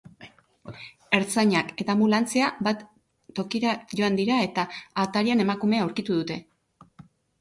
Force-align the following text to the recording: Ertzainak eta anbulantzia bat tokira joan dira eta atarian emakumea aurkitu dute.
Ertzainak 1.17 1.67
eta 1.83 1.93
anbulantzia 1.95 2.47
bat 2.69 2.81
tokira 3.41 3.75
joan 3.99 4.17
dira 4.21 4.39
eta 4.47 4.65
atarian 5.05 5.45
emakumea 5.49 5.87
aurkitu 5.89 6.19
dute. 6.23 6.41